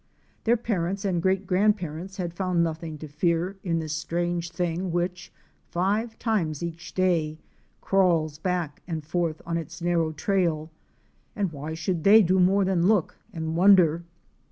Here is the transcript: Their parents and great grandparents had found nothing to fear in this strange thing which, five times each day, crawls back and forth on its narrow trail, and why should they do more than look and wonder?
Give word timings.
Their 0.45 0.57
parents 0.57 1.05
and 1.05 1.21
great 1.21 1.45
grandparents 1.45 2.17
had 2.17 2.33
found 2.33 2.63
nothing 2.63 2.97
to 2.97 3.07
fear 3.07 3.57
in 3.63 3.77
this 3.77 3.93
strange 3.93 4.49
thing 4.49 4.91
which, 4.91 5.31
five 5.69 6.17
times 6.17 6.63
each 6.63 6.95
day, 6.95 7.37
crawls 7.81 8.39
back 8.39 8.81
and 8.87 9.05
forth 9.05 9.43
on 9.45 9.57
its 9.57 9.79
narrow 9.79 10.11
trail, 10.11 10.71
and 11.35 11.51
why 11.51 11.75
should 11.75 12.03
they 12.03 12.23
do 12.23 12.39
more 12.39 12.65
than 12.65 12.87
look 12.87 13.19
and 13.31 13.55
wonder? 13.55 14.03